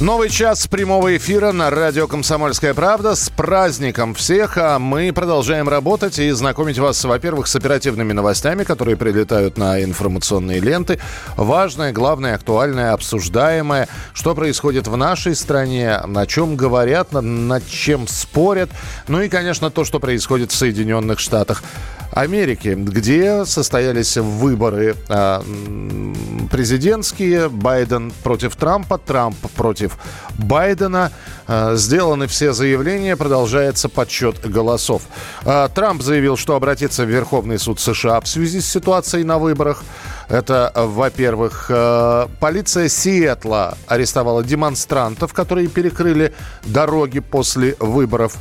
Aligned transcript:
Новый 0.00 0.28
час 0.28 0.68
прямого 0.68 1.16
эфира 1.16 1.50
на 1.50 1.70
радио 1.70 2.06
«Комсомольская 2.06 2.72
правда». 2.72 3.16
С 3.16 3.30
праздником 3.30 4.14
всех! 4.14 4.56
А 4.56 4.78
мы 4.78 5.12
продолжаем 5.12 5.68
работать 5.68 6.20
и 6.20 6.30
знакомить 6.30 6.78
вас, 6.78 7.02
во-первых, 7.04 7.48
с 7.48 7.56
оперативными 7.56 8.12
новостями, 8.12 8.62
которые 8.62 8.96
прилетают 8.96 9.58
на 9.58 9.82
информационные 9.82 10.60
ленты. 10.60 11.00
Важное, 11.36 11.92
главное, 11.92 12.36
актуальное, 12.36 12.92
обсуждаемое. 12.92 13.88
Что 14.12 14.36
происходит 14.36 14.86
в 14.86 14.96
нашей 14.96 15.34
стране, 15.34 15.96
о 15.96 16.26
чем 16.26 16.54
говорят, 16.54 17.10
над 17.10 17.68
чем 17.68 18.06
спорят. 18.06 18.70
Ну 19.08 19.20
и, 19.20 19.28
конечно, 19.28 19.68
то, 19.68 19.84
что 19.84 19.98
происходит 19.98 20.52
в 20.52 20.54
Соединенных 20.54 21.18
Штатах 21.18 21.64
Америки, 22.18 22.74
где 22.76 23.44
состоялись 23.44 24.16
выборы 24.16 24.96
э, 25.08 25.42
президентские. 26.50 27.48
Байден 27.48 28.12
против 28.24 28.56
Трампа, 28.56 28.98
Трамп 28.98 29.36
против 29.54 29.96
Байдена. 30.36 31.12
Э, 31.46 31.76
сделаны 31.76 32.26
все 32.26 32.52
заявления, 32.52 33.16
продолжается 33.16 33.88
подсчет 33.88 34.50
голосов. 34.50 35.02
Э, 35.44 35.68
Трамп 35.72 36.02
заявил, 36.02 36.36
что 36.36 36.56
обратится 36.56 37.04
в 37.04 37.08
Верховный 37.08 37.58
суд 37.60 37.78
США 37.78 38.20
в 38.20 38.26
связи 38.26 38.60
с 38.60 38.68
ситуацией 38.68 39.22
на 39.22 39.38
выборах. 39.38 39.84
Это, 40.28 40.70
во-первых, 40.74 41.66
э, 41.70 42.26
полиция 42.38 42.88
Сиэтла 42.88 43.78
арестовала 43.86 44.44
демонстрантов, 44.44 45.32
которые 45.32 45.68
перекрыли 45.68 46.34
дороги 46.64 47.20
после 47.20 47.76
выборов. 47.78 48.36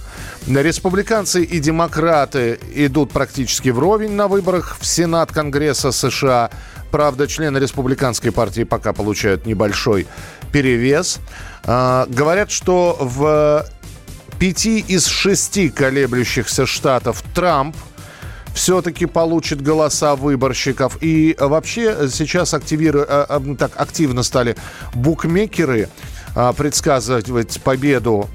Республиканцы 0.48 1.44
и 1.44 1.60
демократы 1.60 2.60
идут 2.74 3.12
практически 3.12 3.70
вровень 3.70 4.12
на 4.12 4.28
выборах 4.28 4.78
в 4.80 4.86
Сенат 4.86 5.32
Конгресса 5.32 5.94
США. 5.94 6.50
Правда, 6.92 7.26
члены 7.26 7.58
республиканской 7.58 8.34
партии 8.34 8.64
пока 8.64 8.92
получают 8.92 9.46
небольшой 9.46 10.08
перевес. 10.52 11.20
Э, 11.64 12.06
говорят, 12.10 12.52
что 12.52 12.98
в 13.00 13.66
пяти 14.40 14.80
из 14.80 15.06
шести 15.06 15.70
колеблющихся 15.70 16.66
штатов 16.66 17.24
Трамп 17.34 17.78
все-таки 18.58 19.06
получит 19.06 19.62
голоса 19.62 20.16
выборщиков. 20.16 20.98
И 21.02 21.36
вообще 21.40 22.10
сейчас 22.10 22.56
активиру... 22.56 23.06
Э, 23.08 23.40
так, 23.58 23.72
активно 23.76 24.24
стали 24.24 24.56
букмекеры 24.96 25.90
а, 26.36 26.54
предсказывать 26.54 27.62
победу, 27.62 28.28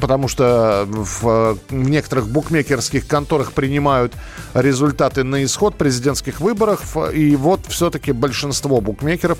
потому 0.00 0.28
что 0.28 0.86
в 0.88 1.58
некоторых 1.70 2.28
букмекерских 2.28 3.06
конторах 3.06 3.52
принимают 3.52 4.14
результаты 4.54 5.24
на 5.24 5.44
исход 5.44 5.76
президентских 5.76 6.40
выборов. 6.40 6.96
И 7.14 7.36
вот 7.36 7.66
все-таки 7.68 8.12
большинство 8.12 8.80
букмекеров 8.80 9.38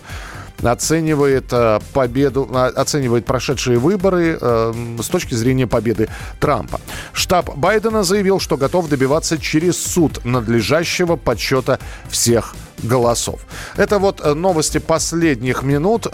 оценивает 0.62 1.46
э, 1.52 1.80
победу, 1.92 2.48
а, 2.52 2.66
оценивает 2.66 3.24
прошедшие 3.24 3.78
выборы 3.78 4.38
э, 4.40 4.72
с 5.00 5.06
точки 5.06 5.34
зрения 5.34 5.66
победы 5.66 6.08
Трампа. 6.38 6.80
Штаб 7.12 7.56
Байдена 7.56 8.02
заявил, 8.02 8.40
что 8.40 8.56
готов 8.56 8.88
добиваться 8.88 9.38
через 9.38 9.82
суд 9.82 10.24
надлежащего 10.24 11.16
подсчета 11.16 11.78
всех 12.08 12.54
голосов. 12.82 13.40
Это 13.76 13.98
вот 13.98 14.20
э, 14.20 14.34
новости 14.34 14.78
последних 14.78 15.62
минут. 15.62 16.06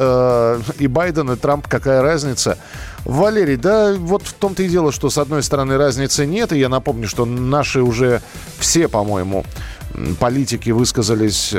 И 0.78 0.86
Байден, 0.86 1.30
и 1.30 1.36
Трамп, 1.36 1.68
какая 1.68 2.02
разница? 2.02 2.58
Валерий, 3.04 3.56
да 3.56 3.94
вот 3.94 4.22
в 4.22 4.32
том-то 4.32 4.64
и 4.64 4.68
дело, 4.68 4.90
что 4.90 5.10
с 5.10 5.18
одной 5.18 5.42
стороны 5.42 5.76
разницы 5.76 6.26
нет. 6.26 6.52
И 6.52 6.58
я 6.58 6.68
напомню, 6.68 7.06
что 7.06 7.24
наши 7.24 7.80
уже 7.80 8.20
все, 8.58 8.88
по-моему, 8.88 9.44
политики 10.20 10.70
высказались 10.70 11.54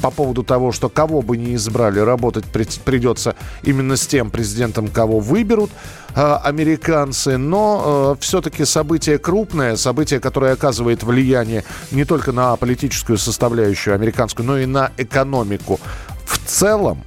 по 0.00 0.10
поводу 0.10 0.42
того, 0.42 0.72
что 0.72 0.88
кого 0.88 1.22
бы 1.22 1.36
ни 1.36 1.54
избрали, 1.54 2.00
работать 2.00 2.44
придется 2.44 3.36
именно 3.62 3.96
с 3.96 4.06
тем 4.06 4.30
президентом, 4.30 4.88
кого 4.88 5.20
выберут 5.20 5.70
э, 6.14 6.38
американцы. 6.42 7.36
Но 7.36 8.16
э, 8.16 8.20
все-таки 8.20 8.64
событие 8.64 9.18
крупное, 9.18 9.76
событие, 9.76 10.20
которое 10.20 10.52
оказывает 10.52 11.02
влияние 11.02 11.64
не 11.90 12.04
только 12.04 12.32
на 12.32 12.56
политическую 12.56 13.18
составляющую 13.18 13.94
американскую, 13.94 14.46
но 14.46 14.58
и 14.58 14.66
на 14.66 14.90
экономику 14.96 15.80
в 16.24 16.38
целом. 16.46 17.02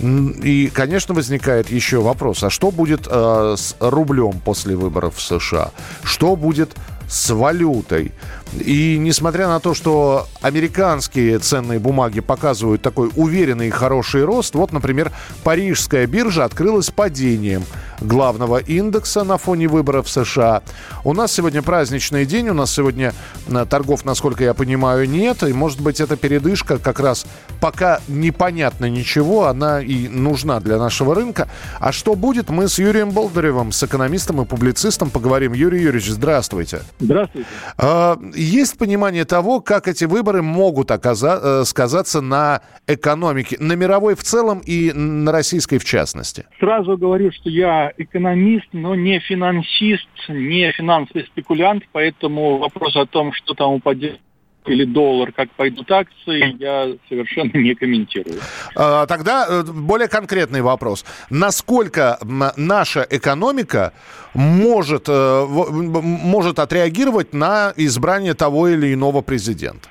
И, 0.00 0.70
конечно, 0.72 1.12
возникает 1.12 1.70
еще 1.70 2.00
вопрос, 2.00 2.44
а 2.44 2.50
что 2.50 2.70
будет 2.70 3.08
э, 3.10 3.54
с 3.58 3.74
рублем 3.80 4.40
после 4.44 4.76
выборов 4.76 5.16
в 5.16 5.20
США? 5.20 5.72
Что 6.04 6.36
будет 6.36 6.76
с 7.08 7.30
валютой? 7.30 8.12
И 8.52 8.96
несмотря 8.98 9.48
на 9.48 9.60
то, 9.60 9.74
что 9.74 10.26
американские 10.40 11.38
ценные 11.38 11.78
бумаги 11.78 12.20
показывают 12.20 12.82
такой 12.82 13.10
уверенный 13.16 13.68
и 13.68 13.70
хороший 13.70 14.24
рост, 14.24 14.54
вот, 14.54 14.72
например, 14.72 15.12
парижская 15.44 16.06
биржа 16.06 16.44
открылась 16.44 16.90
падением 16.90 17.64
главного 18.00 18.58
индекса 18.58 19.24
на 19.24 19.38
фоне 19.38 19.68
выборов 19.68 20.06
в 20.06 20.10
США. 20.10 20.62
У 21.04 21.12
нас 21.12 21.32
сегодня 21.32 21.62
праздничный 21.62 22.24
день, 22.26 22.48
у 22.48 22.54
нас 22.54 22.72
сегодня 22.72 23.12
э, 23.48 23.66
торгов, 23.68 24.04
насколько 24.04 24.44
я 24.44 24.54
понимаю, 24.54 25.08
нет. 25.08 25.42
И, 25.42 25.52
может 25.52 25.80
быть, 25.80 26.00
эта 26.00 26.16
передышка 26.16 26.78
как 26.78 27.00
раз 27.00 27.26
пока 27.60 28.00
непонятно 28.08 28.88
ничего, 28.88 29.46
она 29.46 29.80
и 29.80 30.08
нужна 30.08 30.60
для 30.60 30.78
нашего 30.78 31.14
рынка. 31.14 31.48
А 31.80 31.92
что 31.92 32.14
будет, 32.14 32.50
мы 32.50 32.68
с 32.68 32.78
Юрием 32.78 33.10
Болдыревым, 33.10 33.72
с 33.72 33.82
экономистом 33.82 34.40
и 34.42 34.44
публицистом 34.44 35.10
поговорим. 35.10 35.52
Юрий 35.52 35.80
Юрьевич, 35.80 36.10
здравствуйте. 36.10 36.80
Здравствуйте. 37.00 37.48
А, 37.76 38.18
есть 38.34 38.78
понимание 38.78 39.24
того, 39.24 39.60
как 39.60 39.88
эти 39.88 40.04
выборы 40.04 40.42
могут 40.42 40.90
оказа- 40.90 41.40
э, 41.42 41.64
сказаться 41.64 42.20
на 42.20 42.60
экономике, 42.86 43.56
на 43.60 43.74
мировой 43.74 44.14
в 44.14 44.22
целом 44.22 44.60
и 44.64 44.92
на 44.92 45.32
российской 45.32 45.78
в 45.78 45.84
частности? 45.84 46.46
Сразу 46.58 46.96
говорю, 46.96 47.30
что 47.32 47.50
я 47.50 47.87
экономист, 47.96 48.68
но 48.72 48.94
не 48.94 49.18
финансист, 49.20 50.08
не 50.28 50.70
финансовый 50.72 51.24
спекулянт, 51.26 51.84
поэтому 51.92 52.58
вопрос 52.58 52.96
о 52.96 53.06
том, 53.06 53.32
что 53.32 53.54
там 53.54 53.74
упадет 53.74 54.20
или 54.68 54.84
доллар, 54.84 55.32
как 55.32 55.50
пойдут 55.52 55.90
акции, 55.90 56.56
я 56.58 56.92
совершенно 57.08 57.56
не 57.56 57.74
комментирую. 57.74 58.38
А, 58.76 59.06
тогда 59.06 59.46
э, 59.48 59.62
более 59.62 60.08
конкретный 60.08 60.60
вопрос. 60.60 61.04
Насколько 61.30 62.18
наша 62.56 63.06
экономика 63.08 63.92
может, 64.34 65.08
э, 65.08 65.46
может 65.48 66.58
отреагировать 66.58 67.32
на 67.32 67.72
избрание 67.76 68.34
того 68.34 68.68
или 68.68 68.92
иного 68.92 69.22
президента? 69.22 69.88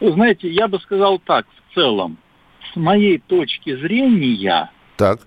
Знаете, 0.00 0.48
я 0.50 0.68
бы 0.68 0.78
сказал 0.80 1.18
так, 1.18 1.46
в 1.46 1.74
целом, 1.74 2.18
с 2.72 2.76
моей 2.76 3.18
точки 3.18 3.76
зрения, 3.76 4.70
так. 4.96 5.20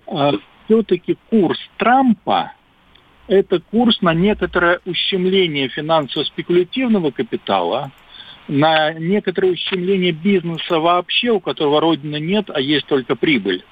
Все-таки 0.69 1.17
курс 1.31 1.57
Трампа– 1.77 2.53
это 3.27 3.59
курс 3.59 4.03
на 4.03 4.13
некоторое 4.13 4.79
ущемление 4.85 5.67
финансово-спекулятивного 5.67 7.09
капитала– 7.09 7.91
на 8.49 8.93
некоторое 8.93 9.51
ущемление 9.51 10.11
бизнеса 10.11 10.79
вообще, 10.79 11.29
у 11.29 11.39
которого 11.39 11.79
родины 11.79 12.19
нет, 12.19 12.49
а 12.49 12.59
есть 12.59 12.87
только 12.87 13.15
прибыль. 13.15 13.63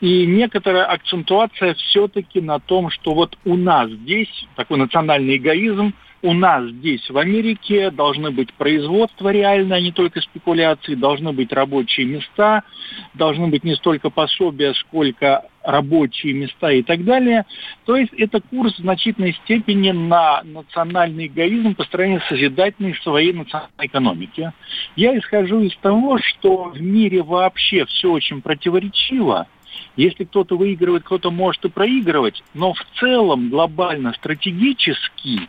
И 0.00 0.26
некоторая 0.26 0.86
акцентуация 0.86 1.74
все-таки 1.74 2.40
на 2.40 2.58
том, 2.58 2.90
что 2.90 3.14
вот 3.14 3.36
у 3.44 3.56
нас 3.56 3.90
здесь 3.90 4.46
такой 4.56 4.78
национальный 4.78 5.36
эгоизм, 5.36 5.92
у 6.22 6.32
нас 6.32 6.64
здесь 6.64 7.08
в 7.10 7.18
Америке 7.18 7.90
должны 7.90 8.30
быть 8.30 8.52
производства 8.54 9.28
реальные, 9.28 9.76
а 9.76 9.80
не 9.80 9.92
только 9.92 10.20
спекуляции, 10.22 10.94
должны 10.94 11.32
быть 11.32 11.52
рабочие 11.52 12.06
места, 12.06 12.62
должны 13.14 13.48
быть 13.48 13.64
не 13.64 13.74
столько 13.74 14.10
пособия, 14.10 14.72
сколько 14.74 15.44
рабочие 15.66 16.32
места 16.32 16.70
и 16.70 16.82
так 16.82 17.04
далее. 17.04 17.44
То 17.84 17.96
есть 17.96 18.12
это 18.14 18.40
курс 18.40 18.74
в 18.74 18.82
значительной 18.82 19.34
степени 19.44 19.90
на 19.90 20.42
национальный 20.44 21.26
эгоизм 21.26 21.74
построения 21.74 22.22
созидательной 22.28 22.94
своей 23.02 23.32
национальной 23.32 23.86
экономики. 23.86 24.52
Я 24.94 25.18
исхожу 25.18 25.60
из 25.60 25.76
того, 25.78 26.18
что 26.18 26.70
в 26.70 26.80
мире 26.80 27.22
вообще 27.22 27.84
все 27.86 28.12
очень 28.12 28.40
противоречиво. 28.40 29.48
Если 29.96 30.24
кто-то 30.24 30.56
выигрывает, 30.56 31.04
кто-то 31.04 31.30
может 31.30 31.64
и 31.64 31.68
проигрывать, 31.68 32.42
но 32.54 32.72
в 32.72 32.86
целом 33.00 33.50
глобально, 33.50 34.12
стратегически 34.12 35.48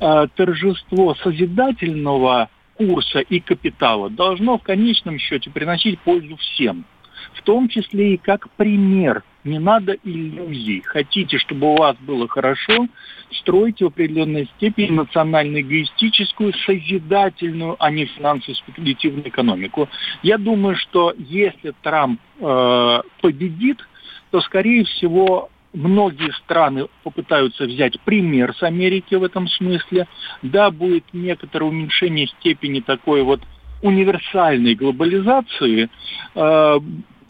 э, 0.00 0.26
торжество 0.36 1.14
созидательного 1.14 2.50
курса 2.74 3.20
и 3.20 3.40
капитала 3.40 4.10
должно 4.10 4.58
в 4.58 4.62
конечном 4.62 5.18
счете 5.18 5.50
приносить 5.50 5.98
пользу 6.00 6.36
всем, 6.36 6.84
в 7.32 7.42
том 7.42 7.68
числе 7.68 8.14
и 8.14 8.16
как 8.18 8.50
пример 8.50 9.22
Не 9.46 9.60
надо 9.60 9.96
иллюзий. 10.02 10.82
Хотите, 10.82 11.38
чтобы 11.38 11.72
у 11.72 11.76
вас 11.76 11.96
было 12.00 12.26
хорошо, 12.26 12.88
стройте 13.30 13.84
в 13.84 13.88
определенной 13.88 14.50
степени 14.56 14.90
национально-эгоистическую, 14.90 16.52
созидательную, 16.66 17.76
а 17.78 17.90
не 17.92 18.06
финансово-спекулятивную 18.06 19.28
экономику. 19.28 19.88
Я 20.24 20.38
думаю, 20.38 20.74
что 20.74 21.14
если 21.16 21.72
Трамп 21.80 22.20
э, 22.40 23.02
победит, 23.22 23.78
то, 24.32 24.40
скорее 24.40 24.84
всего, 24.84 25.48
многие 25.72 26.32
страны 26.32 26.88
попытаются 27.04 27.66
взять 27.66 28.00
пример 28.00 28.52
с 28.52 28.64
Америки 28.64 29.14
в 29.14 29.22
этом 29.22 29.46
смысле. 29.46 30.08
Да, 30.42 30.72
будет 30.72 31.04
некоторое 31.12 31.66
уменьшение 31.66 32.26
степени 32.26 32.80
такой 32.80 33.22
вот 33.22 33.42
универсальной 33.80 34.74
глобализации, 34.74 35.88
э, 36.34 36.80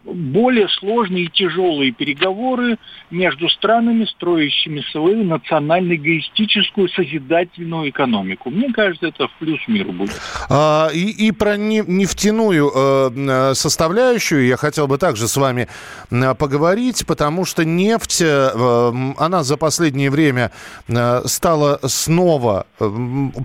более 0.06 0.68
сложные 0.68 1.24
и 1.24 1.30
тяжелые 1.30 1.92
переговоры 1.92 2.78
между 3.10 3.48
странами, 3.48 4.04
строящими 4.04 4.82
свою 4.92 5.24
национально-эгоистическую 5.24 6.88
созидательную 6.88 7.90
экономику. 7.90 8.50
Мне 8.50 8.72
кажется, 8.72 9.08
это 9.08 9.28
в 9.28 9.32
плюс 9.38 9.60
миру 9.68 9.92
будет. 9.92 10.20
А, 10.48 10.88
и, 10.92 11.28
и 11.28 11.32
про 11.32 11.56
нефтяную 11.56 12.70
э, 12.74 13.54
составляющую 13.54 14.46
я 14.46 14.56
хотел 14.56 14.86
бы 14.86 14.98
также 14.98 15.28
с 15.28 15.36
вами 15.36 15.68
э, 16.10 16.34
поговорить, 16.34 17.06
потому 17.06 17.44
что 17.44 17.64
нефть, 17.64 18.22
э, 18.22 19.12
она 19.18 19.42
за 19.42 19.56
последнее 19.56 20.10
время 20.10 20.52
э, 20.88 21.22
стала 21.26 21.78
снова 21.84 22.66
э, 22.78 22.90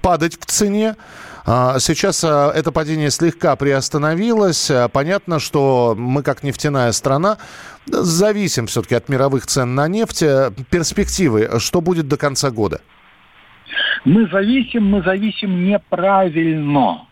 падать 0.01 0.39
в 0.39 0.45
цене. 0.45 0.95
А, 1.43 1.79
сейчас 1.79 2.23
это 2.23 2.71
падение 2.71 3.09
слегка 3.09 3.55
приостановилось. 3.55 4.71
Понятно, 4.91 5.39
что 5.39 5.95
мы 5.97 6.21
как 6.21 6.43
нефтяная 6.51 6.91
страна 6.91 7.37
зависим 7.87 8.67
все-таки 8.67 8.95
от 8.95 9.09
мировых 9.09 9.45
цен 9.45 9.73
на 9.75 9.87
нефть. 9.87 10.23
Перспективы, 10.69 11.49
что 11.59 11.81
будет 11.81 12.07
до 12.07 12.17
конца 12.17 12.51
года? 12.51 12.81
Мы 14.03 14.27
зависим, 14.27 14.85
мы 14.85 15.01
зависим 15.01 15.65
неправильно. 15.65 17.07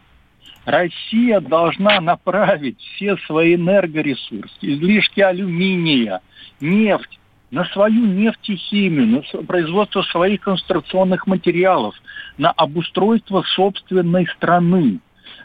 Россия 0.65 1.39
должна 1.39 2.01
направить 2.01 2.79
все 2.79 3.15
свои 3.27 3.55
энергоресурсы, 3.55 4.53
излишки 4.61 5.21
алюминия, 5.21 6.19
нефть 6.59 7.19
на 7.49 7.65
свою 7.65 8.05
нефтехимию, 8.05 9.23
на 9.33 9.43
производство 9.43 10.01
своих 10.03 10.41
конструкционных 10.41 11.25
материалов, 11.27 11.95
на 12.37 12.51
обустройство 12.51 13.43
собственной 13.55 14.27
страны. 14.35 14.99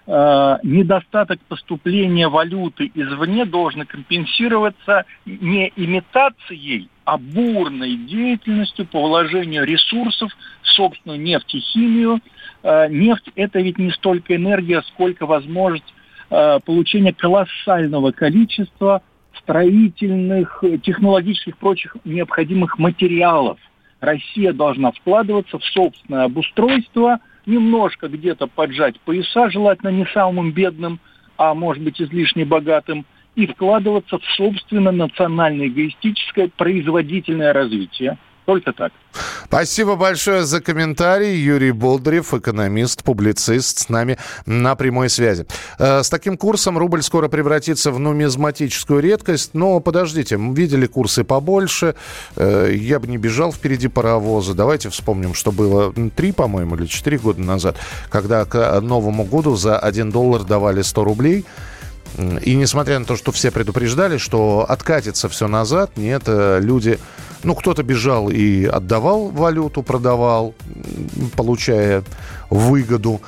Э, 0.06 0.58
недостаток 0.62 1.40
поступления 1.48 2.28
валюты 2.28 2.90
извне 2.94 3.46
должен 3.46 3.86
компенсироваться 3.86 5.06
не 5.24 5.72
имитацией, 5.76 6.90
а 7.04 7.16
бурной 7.16 7.96
деятельностью 7.96 8.86
по 8.86 9.00
вложению 9.00 9.64
ресурсов 9.64 10.30
в 10.62 10.68
собственную 10.68 11.20
нефтехимию. 11.20 12.20
Э, 12.62 12.88
нефть– 12.90 13.30
это 13.34 13.60
ведь 13.60 13.78
не 13.78 13.92
столько 13.92 14.36
энергия, 14.36 14.82
сколько 14.88 15.24
возможность 15.24 15.94
э, 16.28 16.60
получения 16.66 17.14
колоссального 17.14 18.12
количества 18.12 19.00
строительных, 19.38 20.62
технологических, 20.82 21.56
прочих 21.56 21.96
необходимых 22.04 22.78
материалов. 22.78 23.58
Россия 24.00 24.52
должна 24.52 24.92
вкладываться 24.92 25.58
в 25.58 25.64
собственное 25.64 26.24
обустройство, 26.24 27.20
немножко 27.46 28.08
где-то 28.08 28.46
поджать 28.46 29.00
пояса, 29.00 29.50
желательно 29.50 29.90
не 29.90 30.06
самым 30.06 30.52
бедным, 30.52 31.00
а 31.36 31.54
может 31.54 31.82
быть 31.82 32.00
излишне 32.00 32.44
богатым, 32.44 33.04
и 33.34 33.46
вкладываться 33.46 34.18
в 34.18 34.24
собственное 34.36 34.92
национально-эгоистическое 34.92 36.50
производительное 36.56 37.52
развитие. 37.52 38.16
Только 38.46 38.72
так. 38.72 38.92
Спасибо 39.54 39.94
большое 39.94 40.44
за 40.44 40.60
комментарий. 40.60 41.36
Юрий 41.36 41.70
Болдырев, 41.70 42.34
экономист, 42.34 43.04
публицист, 43.04 43.78
с 43.78 43.88
нами 43.88 44.18
на 44.46 44.74
прямой 44.74 45.08
связи. 45.08 45.46
Э, 45.78 46.02
с 46.02 46.10
таким 46.10 46.36
курсом 46.36 46.76
рубль 46.76 47.04
скоро 47.04 47.28
превратится 47.28 47.92
в 47.92 48.00
нумизматическую 48.00 48.98
редкость. 48.98 49.50
Но 49.52 49.78
подождите, 49.78 50.38
мы 50.38 50.56
видели 50.56 50.88
курсы 50.88 51.22
побольше. 51.22 51.94
Э, 52.34 52.74
я 52.74 52.98
бы 52.98 53.06
не 53.06 53.16
бежал 53.16 53.52
впереди 53.52 53.86
паровоза. 53.86 54.54
Давайте 54.54 54.90
вспомним, 54.90 55.34
что 55.34 55.52
было 55.52 55.94
три, 56.16 56.32
по-моему, 56.32 56.74
или 56.74 56.86
четыре 56.86 57.18
года 57.18 57.40
назад, 57.40 57.76
когда 58.10 58.44
к 58.46 58.80
Новому 58.80 59.22
году 59.22 59.54
за 59.54 59.78
один 59.78 60.10
доллар 60.10 60.42
давали 60.42 60.82
100 60.82 61.04
рублей. 61.04 61.44
И 62.42 62.54
несмотря 62.54 62.98
на 62.98 63.04
то, 63.04 63.16
что 63.16 63.30
все 63.30 63.50
предупреждали, 63.50 64.18
что 64.18 64.66
откатится 64.68 65.28
все 65.28 65.46
назад, 65.46 65.92
нет, 65.96 66.24
э, 66.26 66.58
люди 66.60 66.98
ну, 67.44 67.54
кто-то 67.54 67.82
бежал 67.82 68.30
и 68.30 68.64
отдавал 68.64 69.28
валюту, 69.28 69.82
продавал, 69.82 70.54
получая 71.36 72.02
выгоду. 72.50 73.20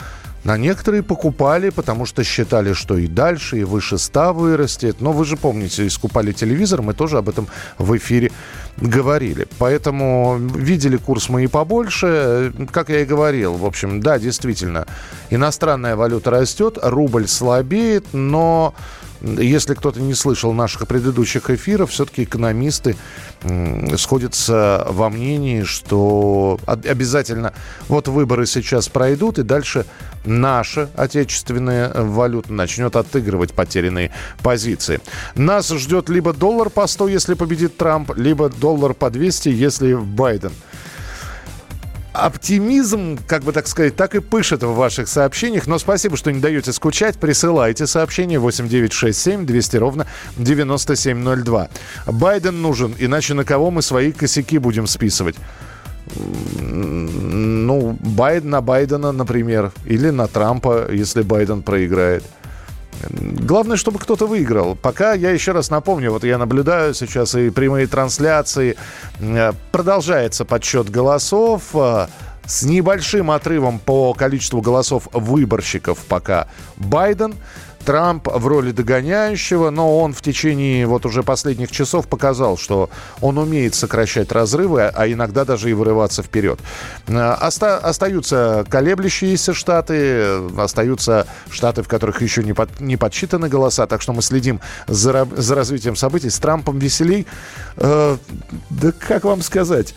На 0.45 0.57
некоторые 0.57 1.03
покупали, 1.03 1.71
потому 1.71 2.07
что 2.07 2.23
считали, 2.23 2.73
что 2.73 2.97
и 2.97 3.09
дальше, 3.09 3.59
и 3.59 3.65
выше 3.65 3.99
100 3.99 4.33
вырастет. 4.33 5.01
Но 5.01 5.11
вы 5.11 5.25
же 5.25 5.37
помните, 5.37 5.85
искупали 5.85 6.31
телевизор, 6.31 6.83
мы 6.83 6.95
тоже 6.95 7.19
об 7.19 7.29
этом 7.29 7.49
в 7.79 7.97
эфире 7.97 8.31
говорили. 8.77 9.49
Поэтому 9.59 10.37
видели 10.39 10.99
курс 10.99 11.29
мы 11.29 11.43
и 11.43 11.47
побольше. 11.49 12.53
Как 12.71 12.91
я 12.91 13.01
и 13.01 13.05
говорил, 13.05 13.55
в 13.55 13.67
общем, 13.67 14.01
да, 14.01 14.21
действительно, 14.21 14.87
иностранная 15.31 15.97
валюта 15.97 16.31
растет, 16.31 16.79
рубль 16.81 17.27
слабеет, 17.27 18.05
но 18.13 18.73
если 19.27 19.75
кто-то 19.75 20.01
не 20.01 20.15
слышал 20.15 20.53
наших 20.53 20.87
предыдущих 20.87 21.51
эфиров, 21.51 21.91
все-таки 21.91 22.25
экономисты 22.25 22.97
сходятся 23.97 24.87
во 24.89 25.11
мнении, 25.11 25.63
что 25.63 26.59
обязательно 26.67 27.53
вот 27.89 28.09
выборы 28.09 28.47
сейчас 28.47 28.89
пройдут, 28.89 29.39
и 29.39 29.43
дальше 29.43 29.87
наша 30.25 30.89
отечественная 30.97 31.93
валюта 31.95 32.53
начнет 32.53 32.97
отыгрывать 32.97 33.53
потерянные 33.53 34.13
позиции. 34.43 35.01
Нас 35.35 35.69
ждет 35.71 36.09
либо 36.09 36.33
доллар 36.33 36.71
по 36.71 36.87
100, 36.87 37.09
если 37.09 37.35
победит 37.35 37.77
Трамп, 37.77 38.13
либо 38.17 38.49
доллар 38.49 38.95
по 38.95 39.11
200, 39.11 39.49
если 39.49 39.95
Байден 39.95 40.53
оптимизм, 42.17 43.19
как 43.27 43.43
бы 43.43 43.53
так 43.53 43.67
сказать, 43.67 43.97
так 43.97 44.15
и 44.15 44.21
пышет 44.21 44.63
в 44.63 44.75
ваших 44.75 45.09
сообщениях. 45.09 45.67
Но 45.67 45.79
спасибо, 45.79 46.17
что 46.17 46.33
не 46.33 46.41
даете 46.41 46.73
скучать. 46.73 47.19
Присылайте 47.19 47.87
сообщение 47.87 48.39
8967 48.39 49.47
200 49.47 49.77
ровно 49.77 50.07
9702. 50.37 51.69
Байден 52.07 52.63
нужен, 52.63 52.95
иначе 52.99 53.35
на 53.35 53.45
кого 53.45 53.71
мы 53.71 53.83
свои 53.83 54.13
косяки 54.13 54.59
будем 54.59 54.87
списывать? 54.87 55.37
Ну, 56.15 57.99
Байден 58.01 58.51
на 58.51 58.61
Байдена, 58.61 59.13
например, 59.13 59.73
или 59.85 60.11
на 60.11 60.29
Трампа, 60.29 60.87
если 60.91 61.23
Байден 61.23 61.63
проиграет. 61.63 62.25
Главное, 63.11 63.77
чтобы 63.77 63.99
кто-то 63.99 64.27
выиграл. 64.27 64.77
Пока, 64.77 65.13
я 65.13 65.31
еще 65.31 65.53
раз 65.53 65.71
напомню, 65.71 66.11
вот 66.11 66.25
я 66.25 66.39
наблюдаю 66.39 66.95
сейчас 66.95 67.35
и 67.35 67.51
прямые 67.51 67.87
трансляции. 67.87 68.77
Э, 69.21 69.53
продолжается 69.73 70.45
подсчет 70.45 70.91
голосов 70.91 71.63
э, 71.75 72.07
с 72.47 72.63
небольшим 72.63 73.31
отрывом 73.31 73.79
по 73.79 74.15
количеству 74.15 74.61
голосов 74.61 75.09
выборщиков 75.13 75.99
пока 76.09 76.49
Байден. 76.77 77.35
Трамп 77.87 78.27
в 78.27 78.47
роли 78.49 78.73
догоняющего, 78.73 79.71
но 79.71 80.01
он 80.01 80.13
в 80.13 80.21
течение 80.21 80.87
вот 80.89 81.07
уже 81.07 81.23
последних 81.23 81.71
часов 81.71 82.09
показал, 82.09 82.59
что 82.59 82.91
он 83.21 83.39
умеет 83.39 83.77
сокращать 83.77 84.33
разрывы, 84.33 84.83
а 84.83 85.07
иногда 85.09 85.45
даже 85.45 85.71
и 85.71 85.73
вырываться 85.73 86.25
вперед. 86.25 86.59
Э, 87.07 87.35
оста- 87.41 87.79
остаются 87.79 88.67
колеблющиеся 88.69 89.55
штаты, 89.55 90.41
остаются 90.59 91.29
штаты, 91.49 91.85
в 91.85 91.89
которых 91.89 92.23
еще 92.23 92.43
не, 92.43 92.53
под- 92.55 92.81
не 92.81 92.97
подсчитаны 92.97 93.49
голоса, 93.49 93.87
так 93.87 94.03
что 94.03 94.13
мы 94.13 94.21
следим 94.21 94.61
за, 94.89 95.29
за 95.37 95.55
развитием 95.55 95.95
событий. 95.95 96.29
С 96.29 96.39
Трампом 96.41 96.81
веселей. 96.81 97.25
Э, 97.77 98.17
да 98.71 98.93
как 98.99 99.23
вам 99.25 99.43
сказать? 99.43 99.95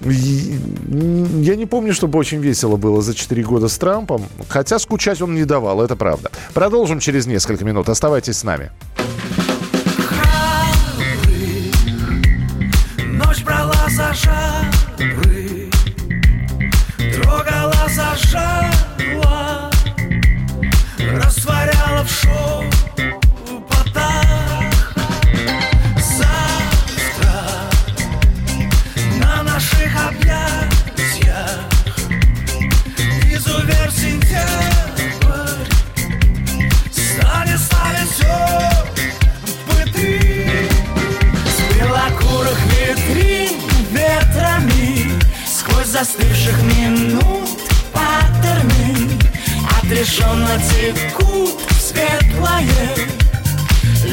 Я 0.00 1.56
не 1.56 1.66
помню, 1.66 1.94
чтобы 1.94 2.18
очень 2.18 2.40
весело 2.40 2.76
было 2.76 3.02
за 3.02 3.14
4 3.14 3.42
года 3.42 3.68
с 3.68 3.78
Трампом. 3.78 4.24
Хотя 4.48 4.78
скучать 4.78 5.22
он 5.22 5.34
не 5.34 5.44
давал, 5.44 5.82
это 5.82 5.96
правда. 5.96 6.30
Продолжим 6.54 7.00
через 7.00 7.26
несколько 7.26 7.64
минут. 7.64 7.88
Оставайтесь 7.88 8.36
с 8.36 8.44
нами. 8.44 8.70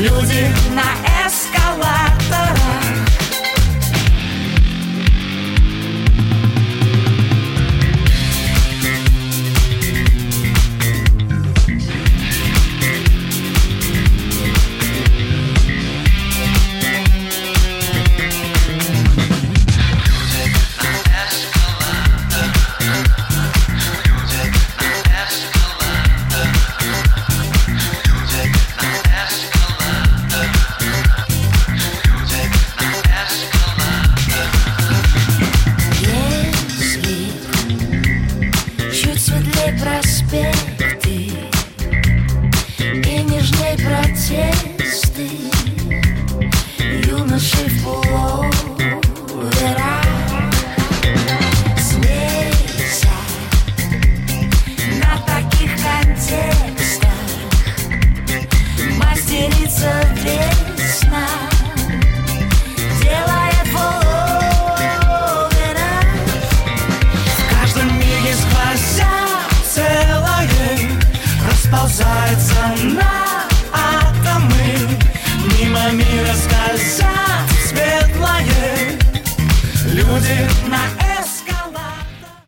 Люди. 0.04 0.54
На 0.76 1.13
эскалаторах 1.13 1.13